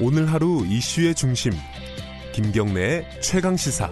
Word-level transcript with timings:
오늘 0.00 0.30
하루 0.30 0.64
이슈의 0.64 1.12
중심 1.12 1.50
김경래의 2.32 3.20
최강 3.20 3.56
시사. 3.56 3.88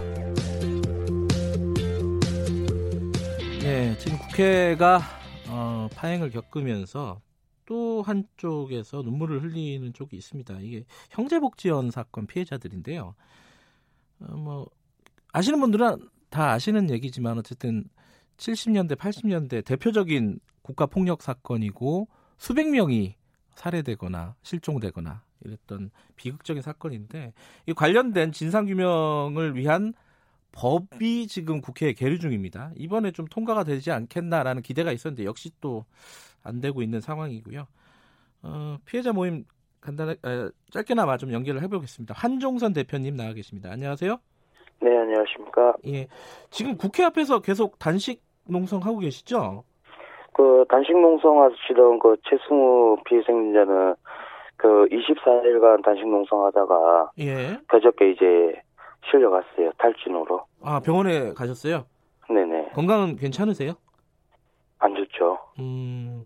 네, 3.61 3.97
지금 3.97 4.17
국회가 4.17 5.01
어, 5.49 5.89
파행을 5.93 6.29
겪으면서 6.29 7.19
또 7.65 8.01
한쪽에서 8.03 9.01
눈물을 9.01 9.43
흘리는 9.43 9.91
쪽이 9.91 10.15
있습니다. 10.15 10.57
이게 10.61 10.85
형제복지원 11.09 11.91
사건 11.91 12.25
피해자들인데요. 12.25 13.13
어, 14.21 14.37
뭐 14.37 14.69
아시는 15.33 15.59
분들은 15.59 16.07
다 16.29 16.53
아시는 16.53 16.89
얘기지만 16.89 17.37
어쨌든 17.37 17.83
70년대, 18.37 18.95
80년대 18.95 19.65
대표적인 19.65 20.39
국가 20.61 20.85
폭력 20.85 21.21
사건이고 21.21 22.07
수백 22.37 22.69
명이 22.69 23.17
살해되거나 23.55 24.35
실종되거나 24.41 25.26
이랬던 25.43 25.91
비극적인 26.15 26.61
사건인데 26.61 27.33
이 27.65 27.73
관련된 27.73 28.31
진상 28.31 28.65
규명을 28.65 29.55
위한 29.55 29.93
법이 30.51 31.27
지금 31.27 31.61
국회에 31.61 31.93
계류 31.93 32.19
중입니다. 32.19 32.71
이번에 32.75 33.11
좀 33.11 33.25
통과가 33.27 33.63
되지 33.63 33.91
않겠나라는 33.91 34.61
기대가 34.61 34.91
있었는데 34.91 35.25
역시 35.25 35.51
또 35.61 35.85
안 36.47 36.61
되고 36.61 36.81
있는 36.81 37.01
상황이고요. 37.01 37.67
어, 38.43 38.77
피해자 38.85 39.11
모임 39.11 39.43
간단하게 39.81 40.19
어, 40.27 40.49
짧게나마 40.71 41.17
좀 41.17 41.33
연결을 41.33 41.61
해보겠습니다. 41.63 42.13
한종선 42.17 42.73
대표님 42.73 43.15
나와 43.15 43.33
계십니다. 43.33 43.69
안녕하세요. 43.71 44.17
네, 44.81 44.97
안녕하십니까. 44.97 45.73
예, 45.87 46.07
지금 46.49 46.77
국회 46.77 47.03
앞에서 47.03 47.39
계속 47.41 47.77
단식 47.79 48.21
농성 48.47 48.81
하고 48.83 48.99
계시죠? 48.99 49.63
그 50.33 50.65
단식 50.69 50.95
농성 50.97 51.41
하시던 51.43 51.99
그 51.99 52.15
최승우 52.23 52.97
피해생자는 53.05 53.95
그 54.57 54.87
24일간 54.91 55.83
단식 55.83 56.07
농성하다가 56.07 57.11
예. 57.19 57.59
그저께 57.67 58.11
이제 58.11 58.61
실려갔어요 59.09 59.71
탈진으로. 59.77 60.45
아 60.63 60.79
병원에 60.79 61.33
가셨어요? 61.33 61.85
네네. 62.29 62.71
건강은 62.73 63.15
괜찮으세요? 63.15 63.73
안 64.79 64.95
좋죠. 64.95 65.37
음. 65.59 66.25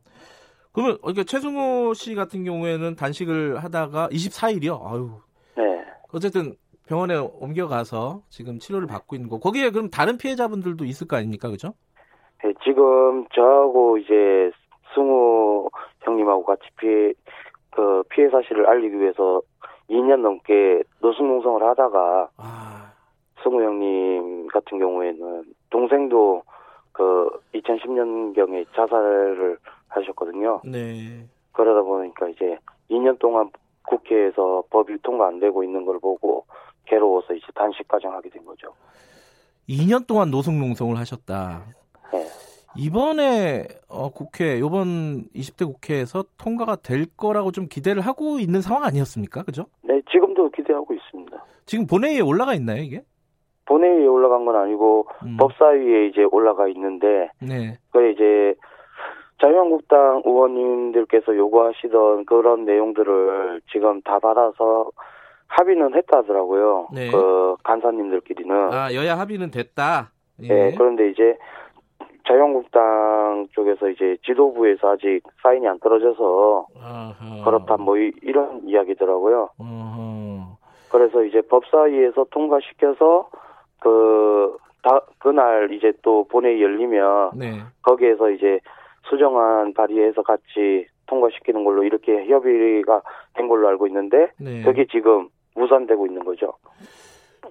그러면 0.74 0.98
그러니까 1.02 1.24
최승호 1.24 1.94
씨 1.94 2.16
같은 2.16 2.44
경우에는 2.44 2.96
단식을 2.96 3.64
하다가 3.64 4.08
24일이요. 4.10 4.86
아유. 4.86 5.12
네. 5.58 5.84
어쨌든 6.14 6.56
병원에 6.88 7.16
옮겨가서 7.18 8.22
지금 8.30 8.60
치료를 8.60 8.88
받고 8.88 9.16
있는 9.16 9.30
거. 9.30 9.40
거기에 9.40 9.70
그럼 9.72 9.90
다른 9.90 10.18
피해자분들도 10.18 10.86
있을 10.86 11.08
거 11.08 11.18
아닙니까, 11.18 11.50
그죠? 11.50 11.74
네, 12.44 12.54
지금 12.64 13.26
저하고 13.34 13.98
이제 13.98 14.52
승우 14.94 15.70
형님하고 16.02 16.44
같이 16.44 16.64
피해 16.80 17.14
그 17.72 18.04
피해 18.10 18.30
사실을 18.30 18.68
알리기 18.68 19.00
위해서 19.00 19.42
2년 19.90 20.22
넘게 20.22 20.84
노숙 21.00 21.26
농성을 21.26 21.62
하다가 21.64 22.30
아, 22.38 22.94
승우 23.44 23.62
형님 23.62 24.48
같은 24.48 24.80
경우에는 24.80 25.44
동생도 25.70 26.44
그 26.92 27.30
2010년 27.54 28.36
경에 28.36 28.66
자살을 28.76 29.58
하셨거든요. 29.88 30.62
네. 30.66 31.26
그러다 31.54 31.82
보니까 31.82 32.30
이제 32.30 32.58
2년 32.90 33.20
동안 33.20 33.50
국회에서 33.88 34.64
법이 34.70 34.98
통과 35.02 35.28
안 35.28 35.40
되고 35.40 35.64
있는 35.64 35.86
걸 35.86 36.00
보고 36.00 36.46
괴로워서 36.86 37.34
이제 37.34 37.46
단식 37.56 37.88
과정하게 37.88 38.30
된 38.30 38.46
거죠. 38.46 38.74
2년 39.68 40.06
동안 40.08 40.32
노숙 40.32 40.54
농성을 40.54 40.98
하셨다. 40.98 41.66
네. 42.76 42.84
이번에 42.84 43.68
어, 43.90 44.10
국회 44.10 44.58
이번 44.58 45.26
20대 45.36 45.66
국회에서 45.66 46.24
통과가 46.38 46.78
될 46.78 47.06
거라고 47.18 47.52
좀 47.52 47.68
기대를 47.68 48.02
하고 48.02 48.40
있는 48.40 48.62
상황 48.62 48.84
아니었습니까? 48.84 49.44
그죠? 49.44 49.66
네, 49.84 50.02
지금도 50.12 50.50
기대하고 50.50 50.94
있습니다. 50.94 51.46
지금 51.66 51.88
본회의에 51.88 52.22
올라가 52.22 52.54
있나요, 52.54 52.82
이게? 52.82 53.04
본회의에 53.66 54.06
올라간 54.06 54.46
건 54.46 54.56
아니고 54.56 55.08
음. 55.26 55.38
법사위에 55.38 56.08
이제 56.08 56.24
올라가 56.32 56.68
있는데 56.68 57.30
네. 57.42 57.78
그 57.92 58.10
이제 58.12 58.56
자유한국당 59.42 60.22
의원님들께서 60.26 61.36
요구하시던 61.36 62.26
그런 62.26 62.66
내용들을 62.66 63.62
지금 63.72 64.02
다 64.02 64.20
받아서 64.20 64.92
합의는 65.48 65.96
했다 65.96 66.20
하더라고요. 66.20 66.88
네. 66.94 67.10
그 67.12 67.56
간사님들끼리는. 67.64 68.74
아, 68.74 68.94
여야 68.94 69.18
합의는 69.18 69.52
됐다. 69.52 70.12
예. 70.44 70.48
네, 70.48 70.76
그런데 70.78 71.10
이제 71.10 71.38
자유한국당 72.28 73.48
쪽에서 73.52 73.90
이제 73.90 74.18
지도부에서 74.26 74.92
아직 74.92 75.22
사인이 75.42 75.68
안 75.68 75.80
떨어져서 75.80 76.68
아하. 76.80 77.44
그렇다 77.44 77.78
뭐 77.78 77.98
이, 77.98 78.12
런 78.24 78.62
이야기더라고요. 78.66 79.50
어허. 79.58 80.58
그래서 80.92 81.24
이제 81.24 81.42
법사위에서 81.42 82.26
통과시켜서 82.32 83.30
그 83.80 84.58
다, 84.84 85.02
그날 85.20 85.72
이제 85.74 85.94
또 86.02 86.26
본회의 86.26 86.62
열리면 86.62 87.32
네. 87.36 87.60
거기에서 87.82 88.30
이제 88.32 88.60
수정안 89.10 89.74
발의해서 89.74 90.24
같이 90.24 90.86
통과시키는 91.08 91.64
걸로 91.64 91.84
이렇게 91.84 92.26
협의가 92.28 93.02
된 93.34 93.48
걸로 93.48 93.68
알고 93.68 93.88
있는데 93.88 94.32
네. 94.40 94.64
그게 94.64 94.86
지금 94.86 95.30
무산되고 95.56 96.06
있는 96.08 96.24
거죠. 96.24 96.54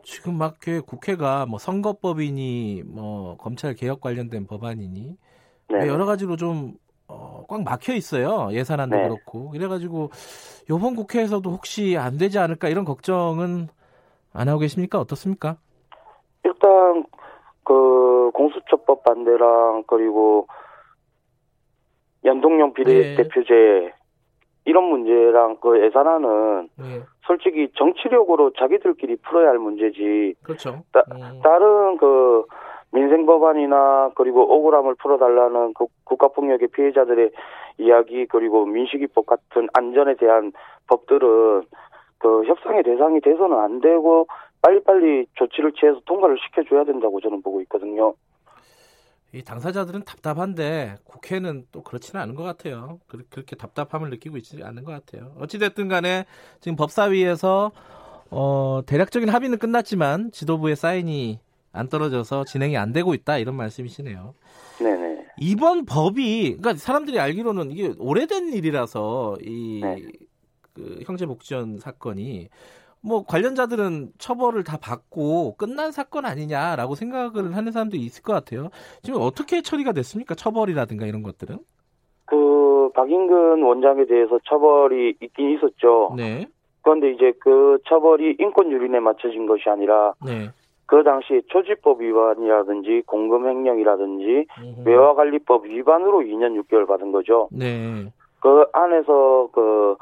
지금 0.02 0.34
막그 0.34 0.82
국회가 0.82 1.46
뭐 1.46 1.58
선거법이니 1.58 2.84
뭐 2.86 3.36
검찰 3.36 3.74
개혁 3.74 4.00
관련된 4.00 4.46
법안이니 4.46 5.16
네. 5.70 5.86
여러 5.86 6.04
가지로 6.04 6.36
좀 6.36 6.74
어, 7.08 7.44
꽉 7.48 7.62
막혀 7.62 7.94
있어요. 7.94 8.48
예산안도 8.52 8.96
네. 8.96 9.02
그렇고. 9.02 9.52
이래가지고 9.54 10.10
이번 10.64 10.94
국회에서도 10.94 11.50
혹시 11.50 11.96
안 11.98 12.18
되지 12.18 12.38
않을까 12.38 12.68
이런 12.68 12.84
걱정은 12.84 13.68
안 14.32 14.48
하고 14.48 14.60
계십니까? 14.60 15.00
어떻습니까? 15.00 15.56
일단 16.44 17.04
그 17.64 18.30
공수처법 18.32 19.02
반대랑 19.04 19.84
그리고 19.86 20.46
연동형 22.24 22.74
네. 22.74 22.84
비례대표제 22.84 23.92
이런 24.70 24.84
문제랑 24.84 25.56
그 25.60 25.82
예산안은 25.84 26.68
네, 26.78 26.84
솔직히 27.26 27.68
정치력으로 27.74 28.52
자기들끼리 28.52 29.16
풀어야 29.16 29.48
할 29.50 29.58
문제지 29.58 30.34
그렇죠. 30.44 30.82
따- 30.92 31.02
음, 31.12 31.40
다른 31.42 31.96
그 31.96 32.44
민생 32.92 33.26
법안이나 33.26 34.12
그리고 34.14 34.42
억울함을 34.42 34.94
풀어달라는 34.94 35.74
그 35.74 35.86
국가폭력의 36.04 36.68
피해자들의 36.68 37.30
이야기 37.78 38.26
그리고 38.26 38.64
민식이법 38.66 39.26
같은 39.26 39.68
안전에 39.72 40.14
대한 40.14 40.52
법들은 40.88 41.62
그 42.18 42.44
협상의 42.44 42.84
대상이 42.84 43.20
돼서는 43.20 43.58
안 43.58 43.80
되고 43.80 44.26
빨리빨리 44.62 45.26
조치를 45.34 45.72
취해서 45.72 45.98
통과를 46.04 46.36
시켜줘야 46.38 46.84
된다고 46.84 47.20
저는 47.20 47.42
보고 47.42 47.60
있거든요. 47.62 48.12
이 49.32 49.42
당사자들은 49.42 50.02
답답한데 50.04 50.96
국회는 51.04 51.66
또 51.70 51.82
그렇지는 51.82 52.20
않은 52.22 52.34
것 52.34 52.42
같아요. 52.42 52.98
그- 53.06 53.24
그렇게 53.30 53.54
답답함을 53.54 54.10
느끼고 54.10 54.36
있지 54.38 54.60
않은 54.62 54.84
것 54.84 54.92
같아요. 54.92 55.32
어찌됐든 55.38 55.88
간에 55.88 56.24
지금 56.60 56.76
법사위에서 56.76 57.70
어, 58.32 58.80
대략적인 58.86 59.28
합의는 59.28 59.58
끝났지만 59.58 60.30
지도부의 60.32 60.76
사인이 60.76 61.38
안 61.72 61.88
떨어져서 61.88 62.44
진행이 62.44 62.76
안 62.76 62.92
되고 62.92 63.14
있다 63.14 63.38
이런 63.38 63.54
말씀이시네요. 63.56 64.34
네네. 64.80 65.26
이번 65.38 65.84
법이 65.84 66.56
그러니까 66.60 66.74
사람들이 66.74 67.18
알기로는 67.20 67.70
이게 67.70 67.92
오래된 67.98 68.52
일이라서 68.52 69.38
이 69.42 69.80
네. 69.82 70.02
그 70.74 71.00
형제복지원 71.04 71.78
사건이 71.78 72.48
뭐 73.02 73.24
관련자들은 73.24 74.10
처벌을 74.18 74.64
다 74.64 74.76
받고 74.76 75.56
끝난 75.56 75.90
사건 75.90 76.26
아니냐라고 76.26 76.94
생각을 76.94 77.56
하는 77.56 77.72
사람도 77.72 77.96
있을 77.96 78.22
것 78.22 78.32
같아요. 78.32 78.68
지금 79.02 79.20
어떻게 79.22 79.62
처리가 79.62 79.92
됐습니까? 79.92 80.34
처벌이라든가 80.34 81.06
이런 81.06 81.22
것들은? 81.22 81.58
그 82.26 82.90
박인근 82.94 83.62
원장에 83.62 84.04
대해서 84.06 84.38
처벌이 84.44 85.14
있긴 85.20 85.56
있었죠. 85.56 86.14
네, 86.16 86.46
그런데 86.82 87.10
이제 87.12 87.32
그 87.40 87.78
처벌이 87.88 88.36
인권 88.38 88.70
유린에 88.70 89.00
맞춰진 89.00 89.46
것이 89.46 89.68
아니라 89.68 90.12
네, 90.24 90.50
그 90.86 91.02
당시에 91.02 91.40
초지법 91.46 92.02
위반이라든지 92.02 93.02
공금 93.06 93.48
횡령이라든지. 93.48 94.46
외화관리법 94.84 95.66
위반으로 95.66 96.20
2년 96.20 96.60
6개월 96.62 96.86
받은 96.86 97.12
거죠. 97.12 97.48
네, 97.50 98.12
그 98.40 98.64
안에서 98.72 99.48
그 99.52 99.96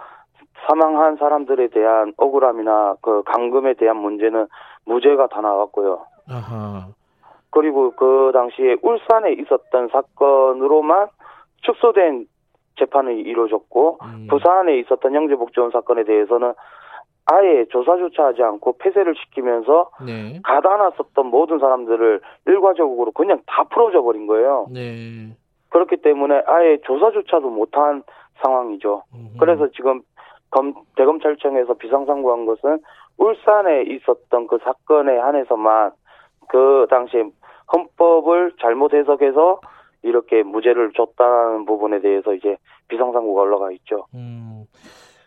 사망한 0.68 1.16
사람들에 1.16 1.68
대한 1.68 2.12
억울함이나 2.16 2.96
그 3.00 3.22
감금에 3.24 3.74
대한 3.74 3.96
문제는 3.96 4.46
무죄가 4.84 5.28
다 5.28 5.40
나왔고요. 5.40 6.04
아하, 6.28 6.88
그리고 7.50 7.92
그 7.92 8.30
당시에 8.34 8.76
울산에 8.82 9.32
있었던 9.32 9.88
사건으로만 9.88 11.08
축소된 11.62 12.26
재판이 12.78 13.20
이루어졌고 13.20 13.98
음, 14.02 14.26
부산에 14.28 14.78
있었던 14.80 15.14
형제복지원 15.14 15.70
사건에 15.70 16.04
대해서는 16.04 16.52
아예 17.30 17.66
조사조차 17.70 18.26
하지 18.26 18.42
않고 18.42 18.78
폐쇄를 18.78 19.14
시키면서 19.16 19.90
네, 20.06 20.40
가다놨었던 20.44 21.26
모든 21.26 21.58
사람들을 21.58 22.20
일괄적으로 22.46 23.10
그냥 23.12 23.40
다 23.46 23.64
풀어져 23.64 24.02
버린 24.02 24.26
거예요. 24.26 24.66
네, 24.72 25.36
그렇기 25.70 25.98
때문에 25.98 26.42
아예 26.46 26.78
조사조차도 26.84 27.50
못한 27.50 28.02
상황이죠. 28.42 29.02
음흠. 29.14 29.38
그래서 29.38 29.68
지금 29.72 30.00
검, 30.50 30.74
대검찰청에서 30.96 31.74
비상상고한 31.74 32.46
것은 32.46 32.80
울산에 33.16 33.82
있었던 33.82 34.46
그 34.46 34.58
사건에 34.62 35.18
한해서만 35.18 35.92
그 36.48 36.86
당시에 36.88 37.24
헌법을 37.72 38.54
잘못 38.60 38.94
해석해서 38.94 39.60
이렇게 40.02 40.42
무죄를 40.42 40.92
줬다는 40.92 41.66
부분에 41.66 42.00
대해서 42.00 42.34
이제 42.34 42.56
비상상고가 42.88 43.42
올라가 43.42 43.70
있죠. 43.72 44.06
음, 44.14 44.64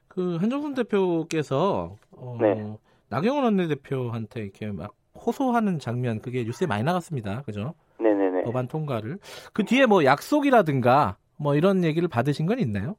그 0.07 0.38
한정순 0.38 0.73
대표께서 0.73 1.95
어, 2.17 2.38
네. 2.39 2.75
나경원 3.09 3.44
원내대표한테 3.44 4.41
이렇게 4.41 4.71
막 4.71 4.94
호소하는 5.15 5.79
장면 5.79 6.19
그게 6.19 6.44
뉴스에 6.44 6.67
많이 6.67 6.83
나갔습니다. 6.83 7.41
그죠? 7.44 7.74
네네네. 8.00 8.44
법안 8.44 8.67
통과를 8.67 9.19
그 9.53 9.63
뒤에 9.63 9.85
뭐 9.85 10.06
약속이라든가 10.06 11.17
뭐 11.38 11.56
이런 11.56 11.83
얘기를 11.83 12.07
받으신 12.07 12.45
건 12.45 12.59
있나요? 12.59 12.95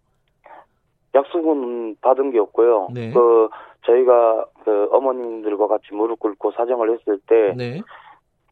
약속은 1.15 1.97
받은 2.01 2.31
게 2.31 2.39
없고요. 2.39 2.89
네. 2.93 3.13
그 3.13 3.49
저희가 3.83 4.47
그 4.65 4.89
어머님들과 4.93 5.67
같이 5.67 5.93
무릎 5.93 6.21
꿇고 6.21 6.53
사정을 6.53 6.93
했을 6.93 7.19
때 7.27 7.55
네. 7.57 7.83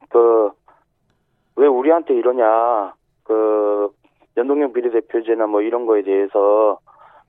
그왜 0.09 1.67
우리한테 1.69 2.15
이러냐 2.15 2.95
그 3.25 3.91
연동형 4.37 4.73
비례대표제나 4.73 5.47
뭐 5.47 5.63
이런 5.63 5.87
거에 5.87 6.03
대해서 6.03 6.79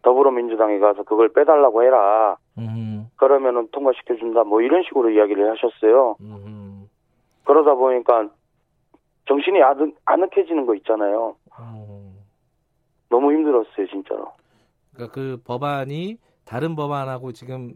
더불어민주당에 0.01 0.80
가서 0.80 1.04
그걸 1.04 1.30
빼달라고 1.30 1.84
해라 1.84 2.38
음, 2.57 3.07
그러면은 3.18 3.68
통과시켜준다 3.72 4.44
뭐 4.44 4.62
이런 4.62 4.84
식으로 4.84 5.12
이야기를 5.12 5.51
하셨어요 5.51 6.16
음, 6.22 6.89
그러다 7.44 7.75
보니까 7.75 8.27
정신이 9.27 9.62
아득, 9.62 9.95
아늑해지는 10.06 10.66
거 10.66 10.74
있잖아요 10.75 11.36
음. 11.60 12.16
너무 13.10 13.31
힘들었어요 13.31 13.88
진짜로 13.88 14.31
그러니까 14.94 15.14
그 15.14 15.42
법안이 15.44 16.18
다른 16.44 16.76
법안하고 16.76 17.32
지금 17.32 17.74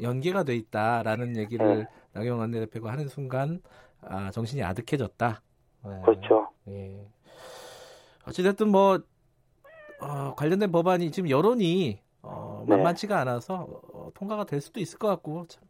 연계가 0.00 0.44
돼 0.44 0.56
있다라는 0.56 1.36
얘기를 1.36 1.78
네. 1.78 1.86
나경원 2.12 2.40
원내대표가 2.40 2.92
하는 2.92 3.08
순간 3.08 3.62
아, 4.02 4.30
정신이 4.30 4.62
아득해졌다. 4.62 5.42
네. 5.84 6.02
그렇죠 6.04 6.48
예. 6.68 7.06
어찌됐든 8.26 8.68
뭐 8.68 9.00
어, 10.00 10.34
관련된 10.36 10.72
법안이 10.72 11.10
지금 11.10 11.30
여론이 11.30 12.00
어, 12.22 12.64
네. 12.66 12.76
만만치가 12.76 13.20
않아서 13.20 13.66
어, 13.92 14.10
통과가 14.14 14.44
될 14.44 14.60
수도 14.60 14.80
있을 14.80 14.98
것 14.98 15.08
같고 15.08 15.46
참, 15.48 15.62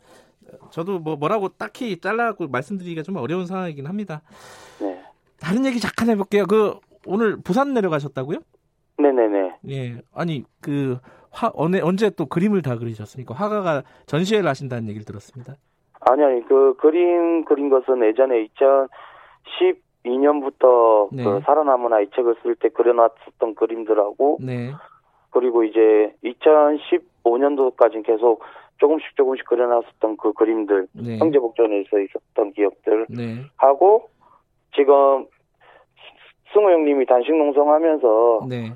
어, 0.48 0.70
저도 0.70 0.98
뭐 0.98 1.16
뭐라고 1.16 1.50
딱히 1.50 2.00
잘라고 2.00 2.48
말씀드리기가 2.48 3.02
좀 3.02 3.16
어려운 3.16 3.46
상황이긴 3.46 3.86
합니다. 3.86 4.22
네 4.80 5.04
다른 5.38 5.64
얘기 5.66 5.78
잠깐 5.80 6.08
해볼게요. 6.08 6.46
그 6.46 6.78
오늘 7.04 7.36
부산 7.36 7.74
내려가셨다고요? 7.74 8.40
네네네 8.98 9.56
예. 9.68 10.00
아니 10.14 10.44
그 10.60 10.98
화, 11.30 11.50
언제, 11.54 11.80
언제 11.80 12.10
또 12.10 12.26
그림을 12.26 12.62
다 12.62 12.78
그리셨습니까? 12.78 13.34
화가가 13.34 13.82
전시회를 14.06 14.48
하신다는 14.48 14.88
얘기를 14.88 15.04
들었습니다. 15.04 15.54
아니 16.00 16.22
아니 16.22 16.46
그 16.46 16.74
그림 16.78 17.44
그린 17.44 17.68
것은 17.68 18.02
예전에 18.04 18.48
2012년부터 20.04 21.08
네. 21.12 21.24
그 21.24 21.40
살아남은 21.44 21.92
아이 21.92 22.08
책을 22.10 22.36
쓸 22.42 22.54
때 22.54 22.70
그려놨었던 22.70 23.54
그림들하고 23.54 24.38
네. 24.40 24.72
그리고 25.30 25.64
이제 25.64 26.14
2015년도까지 26.24 28.02
계속 28.06 28.42
조금씩 28.78 29.16
조금씩 29.16 29.44
그려놨었던 29.46 30.16
그 30.16 30.32
그림들 30.32 30.86
네. 30.92 31.18
형제복전에서 31.18 31.98
있었던 31.98 32.52
기억들 32.52 33.06
네. 33.10 33.42
하고 33.56 34.08
지금 34.74 35.26
승우 36.52 36.70
형님이 36.70 37.04
단식 37.04 37.34
농성하면서 37.36 38.46
네. 38.48 38.72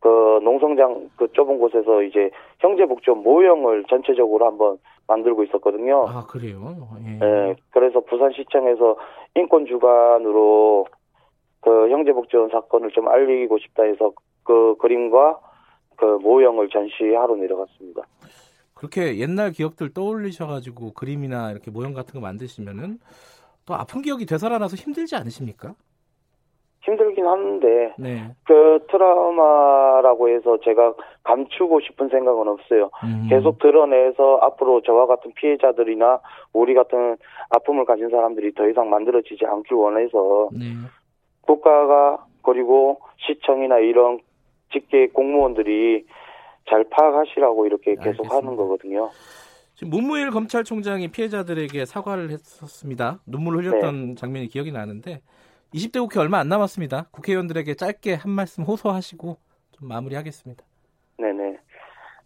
그 0.00 0.40
농성장 0.42 1.10
그 1.16 1.30
좁은 1.32 1.58
곳에서 1.58 2.02
이제 2.02 2.30
형제복전 2.60 3.22
모형을 3.22 3.84
전체적으로 3.88 4.46
한번 4.46 4.78
만들고 5.08 5.44
있었거든요. 5.44 6.06
아 6.06 6.26
그래요. 6.26 6.88
예. 7.06 7.18
예, 7.22 7.56
그래서 7.70 8.00
부산시청에서 8.00 8.96
인권 9.36 9.66
주관으로 9.66 10.86
그 11.60 11.90
형제복지원 11.90 12.50
사건을 12.50 12.90
좀 12.90 13.08
알리고 13.08 13.58
싶다 13.58 13.84
해서 13.84 14.12
그 14.44 14.76
그림과 14.78 15.40
그 15.96 16.04
모형을 16.22 16.68
전시하러 16.68 17.36
내려갔습니다. 17.36 18.02
그렇게 18.74 19.18
옛날 19.18 19.52
기억들 19.52 19.92
떠올리셔가지고 19.94 20.92
그림이나 20.92 21.50
이렇게 21.50 21.70
모형 21.70 21.94
같은 21.94 22.14
거 22.14 22.20
만드시면은 22.20 22.98
또 23.64 23.74
아픈 23.74 24.02
기억이 24.02 24.26
되살아나서 24.26 24.76
힘들지 24.76 25.16
않으십니까? 25.16 25.74
힘들긴 26.86 27.26
하는데 27.26 27.94
네. 27.98 28.30
그 28.44 28.78
트라우마라고 28.90 30.28
해서 30.28 30.56
제가 30.64 30.94
감추고 31.24 31.80
싶은 31.80 32.08
생각은 32.08 32.46
없어요. 32.48 32.90
음. 33.02 33.26
계속 33.28 33.58
드러내서 33.58 34.38
앞으로 34.40 34.80
저와 34.82 35.06
같은 35.06 35.32
피해자들이나 35.34 36.20
우리 36.52 36.74
같은 36.74 37.16
아픔을 37.50 37.84
가진 37.84 38.08
사람들이 38.08 38.54
더 38.54 38.68
이상 38.68 38.88
만들어지지 38.88 39.44
않길 39.44 39.74
원해서 39.74 40.48
네. 40.52 40.66
국가가 41.42 42.24
그리고 42.42 43.00
시청이나 43.18 43.78
이런 43.78 44.20
직계 44.72 45.08
공무원들이 45.08 46.06
잘 46.68 46.84
파악하시라고 46.90 47.66
이렇게 47.66 47.94
계속 47.96 48.26
알겠습니다. 48.26 48.36
하는 48.36 48.56
거거든요. 48.56 49.10
지금 49.74 49.90
문무일 49.90 50.30
검찰총장이 50.30 51.08
피해자들에게 51.08 51.84
사과를 51.84 52.30
했었습니다. 52.30 53.20
눈물을 53.26 53.64
흘렸던 53.64 54.16
장면이 54.16 54.48
기억이 54.48 54.72
나는데 54.72 55.20
20대 55.76 56.00
국회 56.00 56.20
얼마 56.20 56.38
안 56.38 56.48
남았습니다. 56.48 57.08
국회의원들에게 57.12 57.74
짧게 57.74 58.14
한 58.14 58.30
말씀 58.30 58.64
호소하시고 58.64 59.36
좀 59.72 59.88
마무리하겠습니다. 59.88 60.64
네네. 61.18 61.58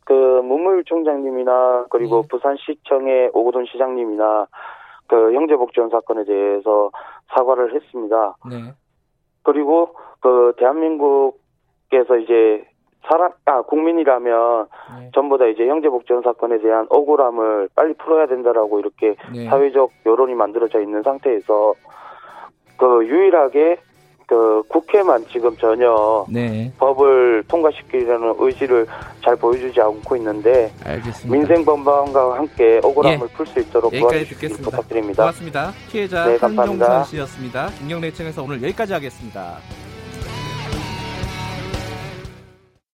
그 0.05 0.13
문무일 0.13 0.85
총장님이나 0.85 1.87
그리고 1.91 2.23
네. 2.23 2.29
부산시청의 2.29 3.31
오고돈 3.33 3.67
시장님이나 3.67 4.47
그 5.09 5.35
형제복지원 5.35 5.91
사건에 5.91 6.25
대해서 6.25 6.93
사과를 7.35 7.75
했습니다. 7.75 8.37
네. 8.49 8.73
그리고 9.43 9.95
그 10.21 10.53
대한민국에서 10.57 12.19
이제 12.23 12.65
사람 13.09 13.33
아 13.47 13.63
국민이라면 13.63 14.69
네. 15.01 15.11
전부 15.13 15.39
다 15.39 15.47
이제 15.47 15.67
형제복지원 15.67 16.23
사건에 16.23 16.59
대한 16.61 16.87
억울함을 16.89 17.71
빨리 17.75 17.95
풀어야 17.95 18.27
된다라고 18.27 18.79
이렇게 18.79 19.17
네. 19.33 19.47
사회적 19.47 19.91
여론이 20.07 20.35
만들어져 20.35 20.81
있는 20.81 21.03
상태에서 21.03 21.75
그 22.81 23.07
유일하게 23.07 23.77
그 24.27 24.63
국회만 24.69 25.27
지금 25.31 25.55
전혀 25.59 26.25
네. 26.31 26.73
법을 26.79 27.45
통과시키려는 27.49 28.35
의지를 28.39 28.87
잘 29.23 29.37
보여주지 29.37 29.81
않고 29.81 30.17
있는데 30.17 30.73
알겠습니다. 30.85 31.37
민생 31.37 31.65
법안과 31.65 32.37
함께 32.37 32.81
억울함을 32.83 33.27
풀수 33.29 33.59
있도록 33.61 33.93
예. 33.93 33.99
여기까지 33.99 34.15
도와주시길 34.15 34.37
듣겠습니다. 34.49 34.71
부탁드립니다. 34.71 35.23
고맙습니다. 35.25 35.73
피해자 35.91 36.27
네, 36.27 36.39
감사합니다. 36.39 36.85
한종선 36.85 37.05
씨였습니다. 37.05 37.71
김경래청에서 37.81 38.43
오늘 38.45 38.63
여기까지 38.63 38.93
하겠습니다. 38.93 39.59